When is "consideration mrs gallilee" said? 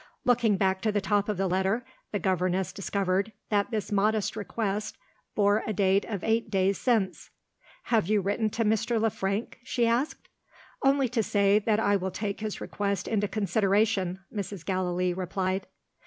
13.27-15.13